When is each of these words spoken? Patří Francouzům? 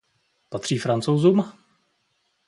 Patří 0.49 0.77
Francouzům? 0.77 1.51